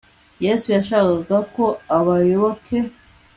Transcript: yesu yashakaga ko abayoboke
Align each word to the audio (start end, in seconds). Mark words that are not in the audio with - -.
yesu 0.45 0.67
yashakaga 0.75 1.37
ko 1.55 1.65
abayoboke 1.97 2.77